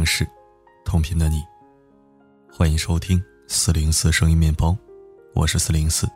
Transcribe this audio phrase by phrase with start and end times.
[0.00, 0.26] 城市，
[0.82, 1.44] 同频的你，
[2.50, 4.74] 欢迎收听四零四声音面包，
[5.34, 6.08] 我是四零四。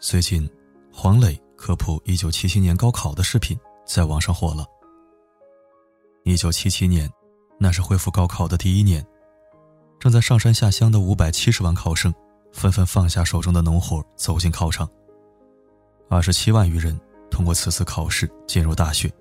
[0.00, 0.48] 最近，
[0.90, 4.64] 黄磊科普一九七七年高考的视频在网上火了。
[6.22, 7.06] 一九七七年，
[7.58, 9.06] 那是恢复高考的第一年，
[10.00, 12.10] 正在上山下乡的五百七十万考生，
[12.52, 14.88] 纷纷放下手中的农活，走进考场。
[16.08, 16.98] 二十七万余人
[17.34, 19.12] 通过此次考试进入大学。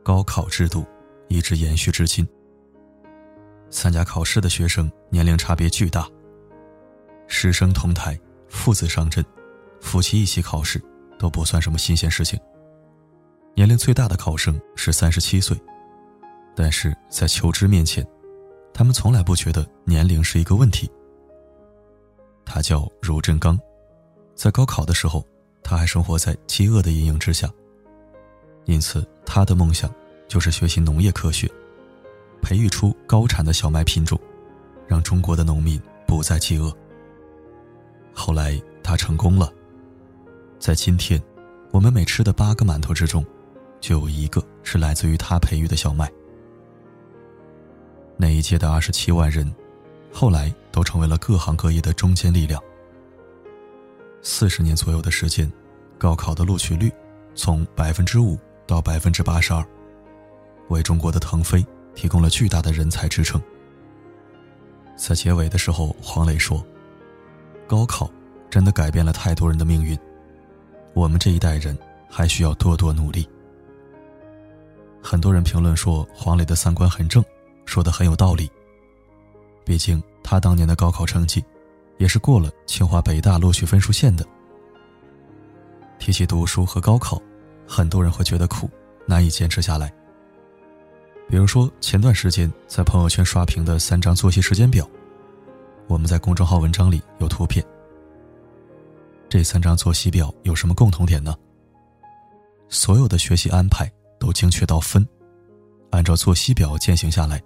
[0.00, 0.86] 高考制度
[1.26, 2.26] 一直延续至今。
[3.68, 6.08] 参加考试的学生年龄差别巨大。
[7.26, 8.16] 师生同台，
[8.48, 9.24] 父子上阵，
[9.80, 10.80] 夫妻一起考试
[11.18, 12.38] 都不算什么新鲜事情。
[13.56, 15.60] 年龄最大的考生是三十七岁，
[16.54, 18.06] 但是在求知面前，
[18.72, 20.88] 他们从来不觉得年龄是一个问题。
[22.44, 23.58] 他叫茹振刚，
[24.36, 25.26] 在高考的时候。
[25.70, 27.48] 他还生活在饥饿的阴影之下，
[28.64, 29.88] 因此他的梦想
[30.26, 31.48] 就是学习农业科学，
[32.42, 34.18] 培育出高产的小麦品种，
[34.88, 36.76] 让中国的农民不再饥饿。
[38.12, 39.48] 后来他成功了，
[40.58, 41.22] 在今天，
[41.70, 43.24] 我们每吃的八个馒头之中，
[43.80, 46.10] 就有一个是来自于他培育的小麦。
[48.16, 49.48] 那一届的二十七万人，
[50.12, 52.60] 后来都成为了各行各业的中坚力量。
[54.20, 55.50] 四十年左右的时间，
[56.00, 56.90] 高考的录取率
[57.34, 59.62] 从百分之五到百分之八十二，
[60.68, 61.62] 为中国的腾飞
[61.94, 63.38] 提供了巨大的人才支撑。
[64.96, 66.64] 在结尾的时候，黄磊说
[67.68, 68.10] ：“高考
[68.48, 69.98] 真的改变了太多人的命运，
[70.94, 71.76] 我们这一代人
[72.08, 73.28] 还需要多多努力。”
[75.04, 77.22] 很多人评论说黄磊的三观很正，
[77.66, 78.50] 说的很有道理。
[79.66, 81.44] 毕竟他当年的高考成绩。
[81.98, 84.24] 也是过了清华北大录取分数线的。
[86.00, 87.22] 提起读书和高考，
[87.68, 88.68] 很多人会觉得苦，
[89.06, 89.92] 难以坚持下来。
[91.28, 94.88] 比如说前段时间在朋友圈刷屏的三张作息时间表，
[95.86, 97.64] 我们在公众号文章里有图片。
[99.28, 101.36] 这三张作息表有什么共同点呢？
[102.68, 105.06] 所有的学习安排都精确到分，
[105.90, 107.40] 按照作息表践行下来，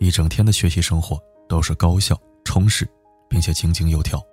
[0.00, 2.86] 一整天的学习生活都是高效充实。
[3.28, 4.24] 并且井井有条，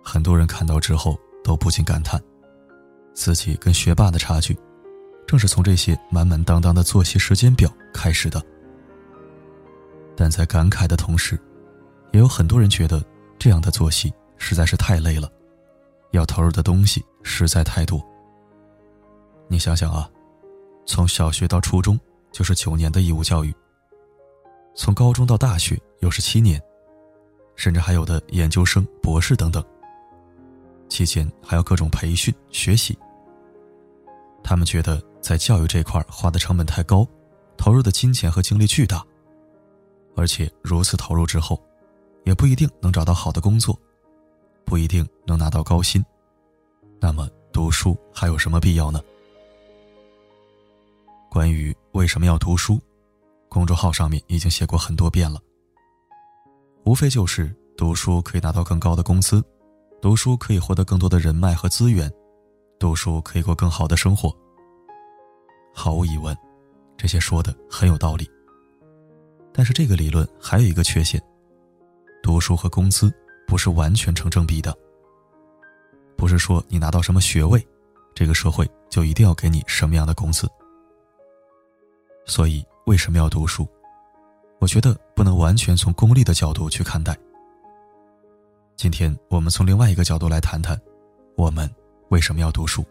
[0.00, 2.20] 很多人看到之后都不禁感叹，
[3.12, 4.58] 自己跟学霸的差距，
[5.26, 8.42] 正是从这些满满当当的作息时间表开始的。
[10.16, 11.38] 但在感慨的同时，
[12.12, 13.04] 也有很多人觉得
[13.38, 15.30] 这样的作息实在是太累了，
[16.12, 18.00] 要投入的东西实在太多。
[19.48, 20.08] 你想想啊，
[20.86, 21.98] 从小学到初中
[22.30, 23.54] 就是九年的义务教育，
[24.74, 26.62] 从高中到大学又是七年。
[27.54, 29.62] 甚至还有的研究生、博士等等，
[30.92, 32.96] 期间还要各种培训学习。
[34.44, 37.08] 他们觉得在教育这块花的成本太高，
[37.56, 39.02] 投入的金钱和精力巨大，
[40.14, 41.58] 而且如此投入之后，
[42.24, 43.78] 也不一定能找到好的工作，
[44.66, 46.04] 不一定能拿到高薪。
[47.00, 49.00] 那么读书还有什么必要呢？
[51.30, 52.78] 关于为什么要读书，
[53.48, 55.40] 公众号上面已经写过很多遍了。
[56.84, 59.42] 无非就是读书可以拿到更高的工资，
[60.02, 62.12] 读书可以获得更多的人脉和资源，
[62.76, 64.36] 读书可以过更好的生活。
[65.72, 66.36] 毫无疑问，
[66.96, 68.28] 这些说的很有道理。
[69.52, 71.22] 但是这个理论还有一个缺陷：
[72.20, 73.14] 读书和工资
[73.46, 74.76] 不是完全成正比的。
[76.16, 77.64] 不是说你拿到什么学位，
[78.12, 80.48] 这个社会就一定要给你什么样的工资。
[82.26, 83.68] 所以，为什么要读书？
[84.58, 87.16] 我觉得不能完全从功利的角度去看待。
[88.82, 90.76] 今天我们从另外一个角度来谈谈，
[91.36, 91.72] 我们
[92.08, 92.84] 为什么要读书？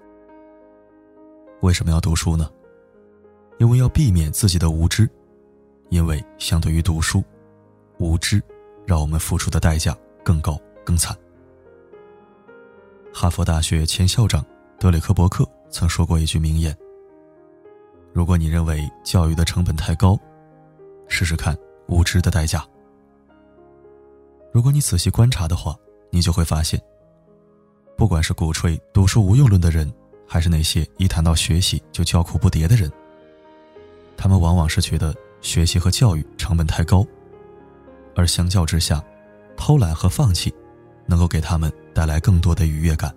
[1.59, 2.50] 为什么要读书呢？
[3.59, 5.05] 因为要避免自己的无知，
[5.90, 7.22] 因为相对于读书，
[7.97, 8.41] 无知
[8.88, 9.93] 让我们付出的代价
[10.23, 11.14] 更高更惨。
[13.14, 14.46] 哈佛大学前校长
[14.79, 16.73] 德里克·伯克曾说过一句名言
[18.16, 20.17] ：“如果你认为教育的成本太高。”
[21.09, 21.53] 试试看
[21.90, 22.66] 无知的代价。
[24.52, 25.76] 如果你仔细观察的话，
[26.09, 26.82] 你就会发现，
[27.98, 29.92] 不管是鼓吹读书无用论的人，
[30.28, 32.92] 还是那些一谈到学习就叫苦不迭的人，
[34.18, 37.06] 他们往往是觉得学习和教育成本太高，
[38.16, 39.02] 而相较之下，
[39.56, 40.54] 偷懒和放弃
[41.06, 43.14] 能够给他们带来更多的愉悦感。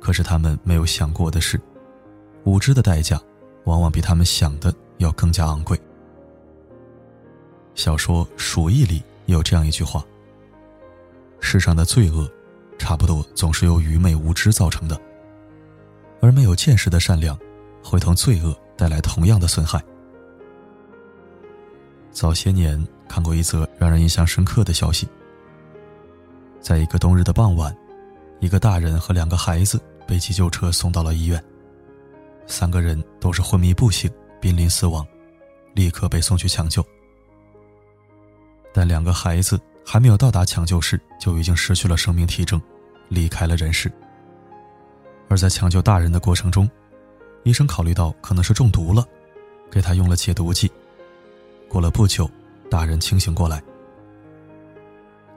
[0.00, 1.60] 可是他们没有想过的是，
[2.44, 3.20] 无知的代价
[3.64, 5.78] 往往比他们想的要更加昂贵。
[7.74, 10.04] 小说《鼠疫》里有这样一句话
[11.40, 12.30] ：“世上的罪恶，
[12.78, 15.00] 差不多总是由愚昧无知造成的。
[16.20, 17.38] 而没有见识的善良，
[17.82, 19.82] 会同罪恶带来同样的损害。
[22.10, 25.08] 早些年看过一则让人印象深刻的消息，
[26.60, 27.74] 在一个冬日的傍晚，
[28.40, 31.42] 一个大人和两个孩子被急救车送到了医院，
[32.46, 34.10] 三个人都是昏迷不醒，
[34.40, 35.06] 濒临死亡，
[35.72, 36.84] 立刻被送去抢救。
[38.72, 42.60] 但两个孩子还没有到达抢救室，就已经失去了生命体征，
[43.08, 43.90] 离开了人世。
[45.28, 46.68] 而在抢救大人的过程中，
[47.44, 49.06] 医生考虑到可能是中毒了，
[49.70, 50.70] 给他用了解毒剂。
[51.68, 52.28] 过了不久，
[52.70, 53.62] 大人清醒过来。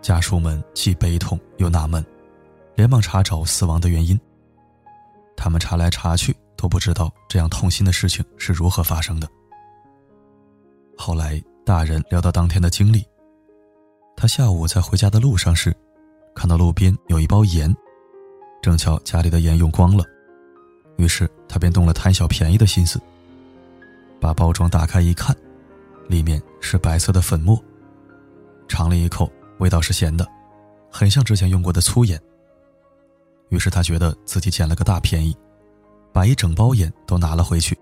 [0.02, 2.04] 家属们既悲痛又纳闷，
[2.76, 4.20] 连忙查找死亡的原因。
[5.38, 9.28] 他们查来查去都不知道这样痛心的事情是如何发生的。
[10.98, 13.06] 后来，大人聊到当天的经历，
[14.16, 15.76] 他下午在回家的路上时，
[16.34, 17.74] 看到路边有一包盐，
[18.62, 20.06] 正巧家里的盐用光了，
[20.98, 23.00] 于是他便动了贪小便宜的心思，
[24.20, 25.36] 把包装打开一看。
[26.10, 27.58] 里面是白色的粉末，
[28.68, 30.28] 尝了一口，味道是咸的，
[30.92, 32.22] 很像之前用过的粗盐。
[33.50, 35.36] 于是他觉得自己捡了个大便宜，
[36.12, 37.78] 把一整包盐都拿了回去。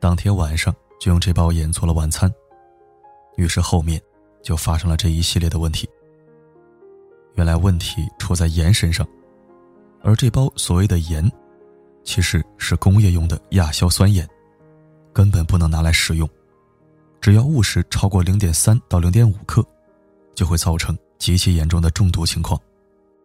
[0.00, 2.32] 当天晚上就用这包盐做了晚餐。
[3.36, 4.00] 于是后面
[4.42, 5.88] 就发生了这一系列的问题。
[7.34, 9.06] 原来问题出在盐身上，
[10.02, 11.30] 而这包所谓的盐，
[12.02, 14.28] 其实是工业用的亚硝酸盐，
[15.12, 16.28] 根本不能拿来食用。
[17.20, 19.64] 只要误食超过零点三到零点五克，
[20.34, 22.60] 就会造成极其严重的中毒情况，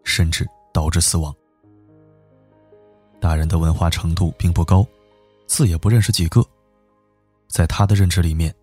[0.03, 1.33] 甚至导致死亡。
[3.19, 4.85] 大人的文化程度并不高，
[5.47, 6.43] 字也不认识几个，
[7.47, 8.53] 在他的认知里面，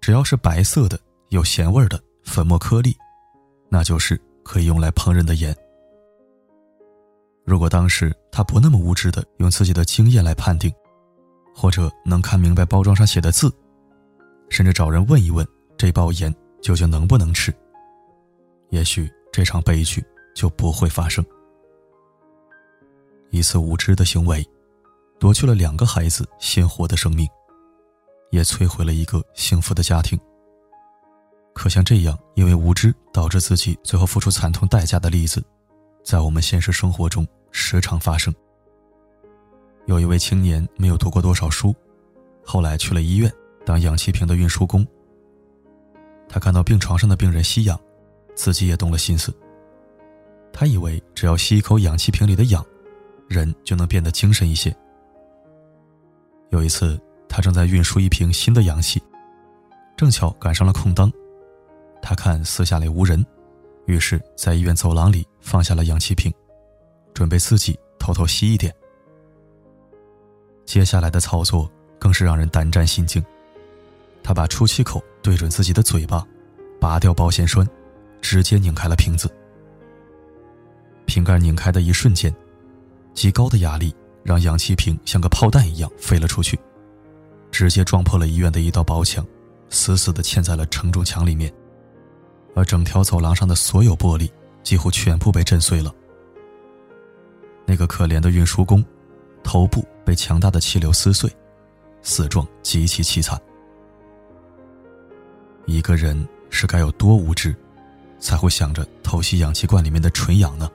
[0.00, 1.00] 只要是白色的、
[1.30, 2.96] 有咸味的粉末颗粒，
[3.68, 5.56] 那就是可以用来烹饪的盐。
[7.44, 10.72] 如果当时他不那么无知的用自己的经验来判定，
[11.54, 13.50] 或者能看明白包装上写的字。
[14.48, 15.46] 甚至找人问一问
[15.78, 17.54] 这包盐究竟能不能吃，
[18.70, 20.04] 也许这场悲剧
[20.34, 21.24] 就不会发生。
[23.30, 24.44] 一次无知的行为，
[25.20, 27.28] 夺去了两个孩子鲜活的生命，
[28.32, 30.18] 也摧毁了一个幸福的家庭。
[31.52, 35.42] 可像这样因为无知导致自己最后付出惨痛代价的例子，
[36.04, 38.34] 在我们现实生活中时常发生。
[39.86, 41.74] 有一位青年没有读过多少书，
[42.44, 43.30] 后来去了医院。
[43.62, 44.84] 当氧气瓶的运输工，
[46.26, 47.78] 他看到病床上的病人吸氧，
[48.34, 49.32] 自己也动了心思。
[50.50, 52.64] 他以为只要吸一口氧气瓶里的氧，
[53.28, 54.74] 人就能变得精神一些。
[56.48, 56.98] 有一次，
[57.28, 59.00] 他正在运输一瓶新的氧气，
[59.94, 61.12] 正巧赶上了空当，
[62.02, 63.24] 他看四下里无人，
[63.86, 66.32] 于是，在医院走廊里放下了氧气瓶，
[67.14, 68.74] 准备自己偷偷吸一点。
[70.64, 73.22] 接下来的操作更是让人胆战心惊。
[74.22, 76.26] 他把出气口对准自己的嘴巴，
[76.80, 77.66] 拔掉保险栓，
[78.20, 79.28] 直接拧开了瓶子。
[81.06, 82.32] 瓶盖拧开的一瞬间，
[83.14, 86.58] 极高的压力让氧气瓶像个炮弹一样飞了出去，
[87.50, 89.26] 直接撞破了医院的一道薄墙，
[89.70, 91.52] 死死地嵌在了承重墙里面。
[92.54, 94.30] 而整条走廊上的所有玻璃
[94.62, 95.94] 几乎全部被震碎了。
[97.66, 98.84] 那个可怜的运输工，
[99.42, 101.30] 头部被强大的气流撕碎，
[102.02, 103.40] 死状极其凄惨。
[105.66, 107.54] 一个人是该有多无知，
[108.18, 110.68] 才会想着偷吸氧气罐里面的纯氧呢？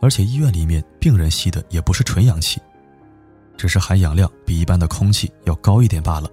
[0.00, 2.60] 而且医院里面病人吸的也不是纯氧气，
[3.56, 6.30] 只是含氧量比一般的空气要高一点罢了。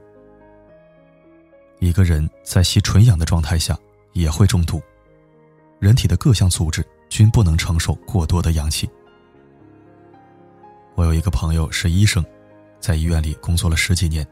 [1.82, 3.76] 一个人在吸纯氧的状态下
[4.14, 4.80] 也会中毒，
[5.80, 8.88] 人体的各项组织均不能承受过多的氧气。
[10.94, 12.24] 我有一个朋友是医生，
[12.80, 14.26] 在医院里工作了十几年。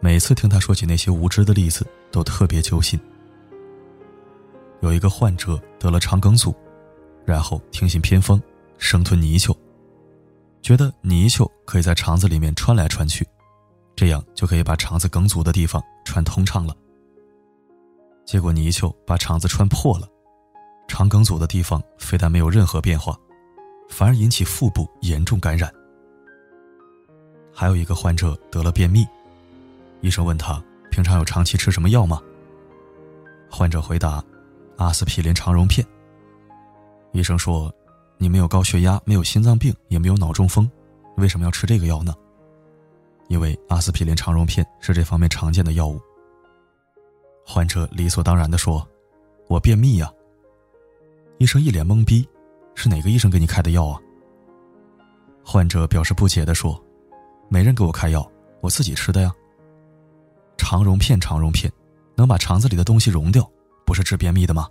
[0.00, 2.98] 每次听他说起那些无知的例子，都特别揪心。
[4.80, 6.54] 有一个患者得了肠梗阻，
[7.26, 8.40] 然后听信偏方，
[8.78, 9.54] 生吞泥鳅，
[10.62, 13.26] 觉得泥鳅可以在肠子里面穿来穿去，
[13.96, 16.76] 这样就可以把肠子梗阻的地方穿通畅了。
[18.26, 20.06] 结果泥鳅把肠子穿破了，
[20.86, 23.18] 肠梗阻的地方非但没有任何变化，
[23.88, 25.72] 反而引起腹部严重感染。
[27.52, 29.06] 还有一个患者得了便秘。
[30.02, 32.20] 医生问他平常有长期吃什么药吗？
[33.50, 34.22] 患者回答：
[34.76, 35.86] 阿司匹林肠溶片。
[37.12, 37.72] 医生说
[38.18, 40.70] ：“你没有高血压，没有心脏病，也没有脑中风，
[41.16, 42.12] 为什么要吃这个药呢？”
[43.28, 46.00] 因为阿司匹林肠溶片是这方面常见的药物。
[47.44, 48.86] 患者理所当然的说
[49.48, 50.12] ：“我便秘呀。”
[51.38, 52.26] 医生一脸懵逼
[52.74, 54.00] ：“是哪个医生给你开的药啊？”
[55.44, 56.82] 患者表示不解地说
[57.48, 58.28] ：“没人给我开药，
[58.60, 59.32] 我自己吃的呀。
[60.56, 61.72] 肠溶片，肠溶片，
[62.14, 63.48] 能把肠子里的东西溶掉，
[63.84, 64.68] 不是治便秘的吗？”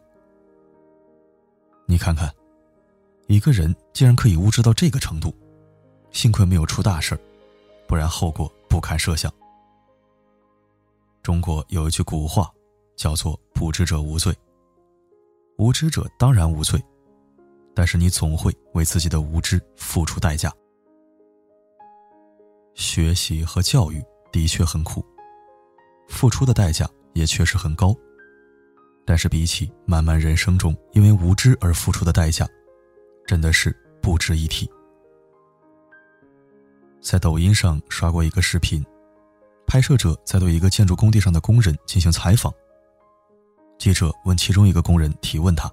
[1.87, 2.29] 你看看，
[3.27, 5.33] 一个人竟然可以无知到这个程度，
[6.11, 7.17] 幸亏没有出大事
[7.87, 9.31] 不然后果不堪设想。
[11.21, 12.51] 中国有一句古话，
[12.95, 14.35] 叫做“不知者无罪”。
[15.57, 16.83] 无知者当然无罪，
[17.73, 20.51] 但是你总会为自己的无知付出代价。
[22.73, 25.03] 学习和教育的确很苦，
[26.09, 27.95] 付出的代价也确实很高。
[29.05, 32.45] 但是比起漫漫人生中因为无知而付出的代价，
[33.25, 34.69] 真的是不值一提。
[37.05, 38.83] 在抖音上刷过一个视频，
[39.67, 42.51] 拍摄者在对一个建筑工地上的工人进行采访。
[43.77, 45.71] 记者问其中一个工人提问他：“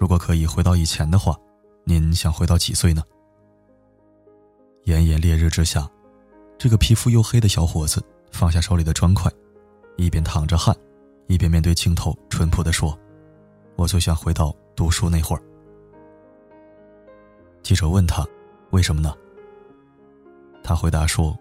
[0.00, 1.38] 如果可以回到以前的话，
[1.84, 3.02] 您想回到几岁呢？”
[4.84, 5.86] 炎炎烈日之下，
[6.56, 9.30] 这个皮肤黝黑的小伙子放下手里的砖块，
[9.98, 10.74] 一边淌着汗，
[11.26, 12.98] 一边面对镜头淳朴地说
[13.76, 15.42] ：“我就想回到读书那会儿。”
[17.62, 18.26] 记者问他
[18.72, 19.14] ：“为什么呢？”
[20.66, 21.38] 他回答说：“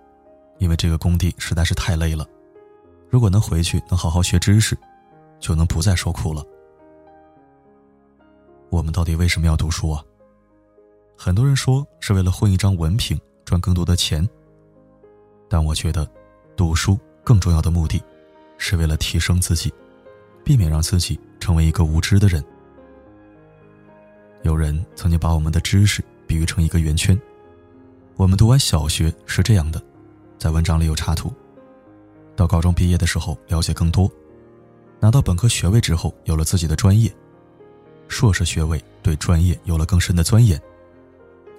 [0.60, 2.26] 因为这个工地实在是太累了，
[3.10, 4.78] 如果能回去，能好好学知识，
[5.40, 6.46] 就能不再受苦了。”
[8.70, 10.04] 我们到底为什么要读书啊？
[11.18, 13.20] 很多人说是为了混一张文凭。
[13.46, 14.28] 赚更多的钱，
[15.48, 16.10] 但我觉得，
[16.56, 18.04] 读书更重要的目的，
[18.58, 19.72] 是为了提升自己，
[20.44, 22.44] 避免让自己成为一个无知的人。
[24.42, 27.16] 有人曾经把我们的知识比喻成一个圆圈，
[28.18, 29.82] 我们读完小学是这样的，
[30.38, 31.30] 在文章里有插图；
[32.36, 34.10] 到高中毕业的时候了解更多，
[35.02, 37.14] 拿到本科学位之后有了自己的专业，
[38.08, 40.60] 硕士学位对专业有了更深的钻研，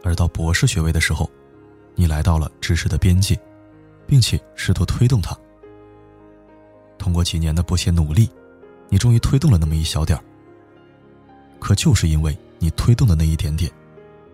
[0.02, 1.30] 而到博士学位的时候。
[1.98, 3.34] 你来到了知识的边界，
[4.06, 5.34] 并且试图推动它。
[6.98, 8.28] 通过几年的不懈努力，
[8.90, 10.22] 你终于推动了那么一小点儿。
[11.58, 13.72] 可就是因为你推动的那一点点，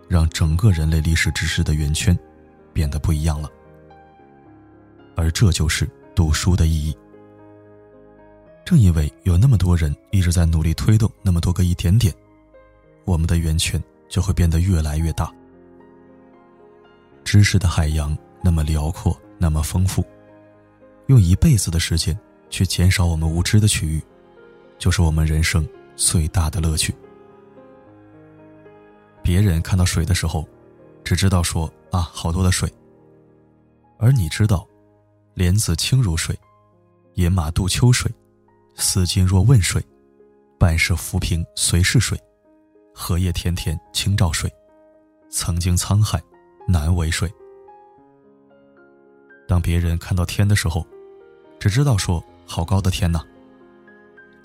[0.07, 2.17] 让整个人类历史知识的圆圈
[2.71, 3.49] 变得不一样了。
[5.15, 6.95] 而这就是读书的意义。
[8.65, 12.13] 正因为有那么多人一直在努力推动那么多个一点点，
[13.05, 15.31] 我们的圆圈就会变得越来越大。
[17.23, 20.05] 知识的海洋那么辽阔，那么丰富，
[21.07, 22.17] 用一辈子的时间
[22.49, 24.01] 去减少我们无知的区域，
[24.77, 26.93] 就是我们人生最大的乐趣。
[29.23, 30.47] 别人看到水的时候，
[31.03, 32.71] 只知道说啊，好多的水。
[33.97, 34.67] 而你知道，
[35.33, 36.37] 莲子清如水，
[37.13, 38.11] 野马渡秋水，
[38.75, 39.81] 思君若问水，
[40.59, 42.19] 半是浮萍随是水，
[42.93, 44.51] 荷叶田田清照水，
[45.31, 46.21] 曾经沧海。
[46.65, 47.29] 难为水。
[49.49, 50.87] 当别人看到天的时候，
[51.59, 53.21] 只知道说“好高的天呐”，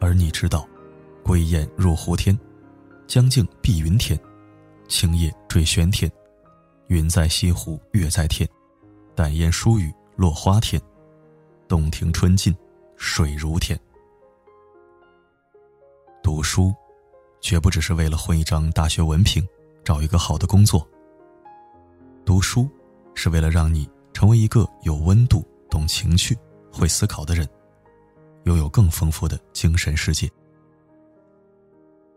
[0.03, 0.67] 而你知道
[1.23, 2.37] ，“归雁入胡天，
[3.07, 4.19] 江静碧云天，
[4.89, 6.11] 青叶坠玄天，
[6.87, 8.49] 云在西湖月在天，
[9.15, 10.81] 淡烟疏雨落花天，
[11.69, 12.57] 洞庭春尽
[12.97, 13.79] 水如天。”
[16.25, 16.75] 读书，
[17.41, 19.47] 绝不只是为了混一张大学文凭，
[19.85, 20.87] 找一个好的工作。
[22.25, 22.67] 读书，
[23.15, 26.37] 是为了让你成为一个有温度、懂情趣、
[26.73, 27.47] 会思考的人，
[28.45, 30.31] 拥有更丰富的精神世界。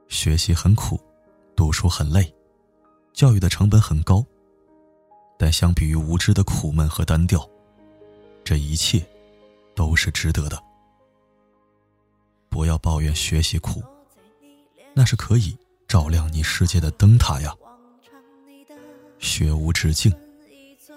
[0.07, 0.97] 学习很苦，
[1.55, 2.33] 读书很累，
[3.13, 4.25] 教育的成本很高。
[5.37, 7.49] 但相比于无知的苦闷和单调，
[8.43, 9.03] 这一切
[9.73, 10.61] 都是值得的。
[12.47, 13.81] 不要抱怨学习苦，
[14.93, 17.55] 那是可以照亮你世界的灯塔呀。
[19.17, 20.13] 学无止境，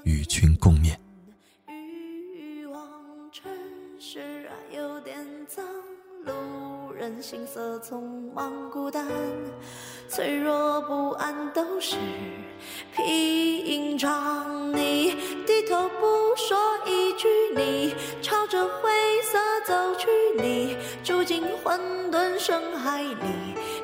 [0.04, 0.94] 与君共勉。
[6.96, 9.06] 人行色匆忙孤单，
[10.08, 11.96] 脆弱不安都是
[12.94, 14.72] 屏障。
[14.72, 16.56] 你低头不说
[16.86, 18.90] 一句，你朝着灰
[19.22, 21.80] 色走去，你住进混
[22.10, 23.16] 沌深海里。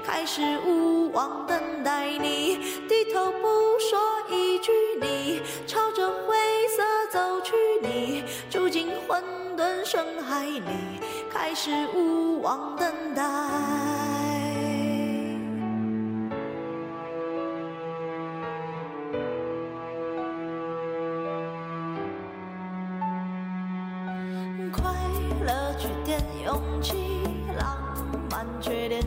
[0.05, 2.59] 开始无望等待你
[2.89, 3.99] 低头不说
[4.29, 6.37] 一句，你朝着灰
[6.69, 9.23] 色走去，你住进混
[9.57, 10.63] 沌深海里，
[11.33, 14.10] 开始无望等待。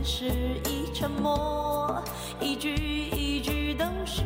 [0.04, 0.26] 是
[0.70, 0.84] 一。
[0.94, 2.02] 沉默，
[2.40, 4.22] 一句一句都是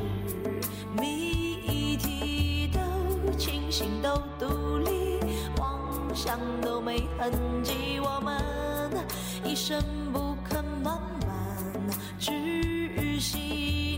[0.96, 1.96] 谜。
[1.98, 5.18] 题都清醒，都独立，
[5.58, 7.32] 妄想都没痕
[7.64, 8.38] 迹，我们
[9.44, 9.82] 一生
[10.12, 11.74] 不肯慢慢
[12.20, 13.40] 窒息。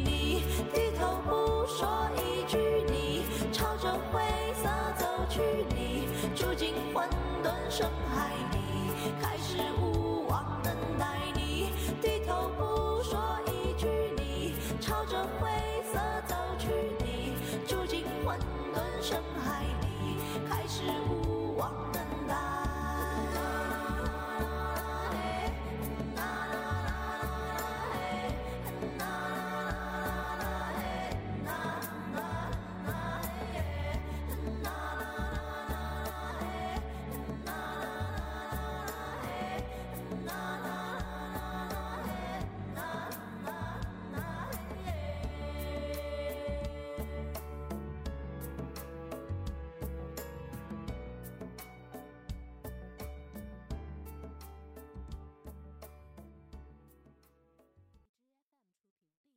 [0.05, 0.43] 你
[0.73, 2.57] 低头不说一句，
[2.87, 4.21] 你朝着灰
[4.63, 5.41] 色走去，
[5.75, 7.09] 你住进混
[7.43, 7.89] 沌深